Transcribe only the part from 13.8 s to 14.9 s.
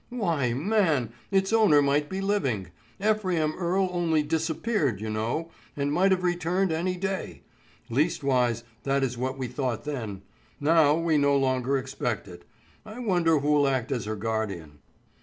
as her guardian."